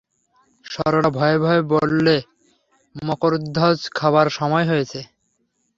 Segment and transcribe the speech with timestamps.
[0.65, 2.15] সরলা ভয়ে ভয়ে বললে,
[2.99, 4.99] মকরধ্বজ খাবার সময় হয়েছে।